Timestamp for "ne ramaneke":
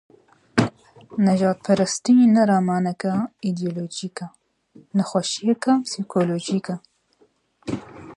2.33-3.11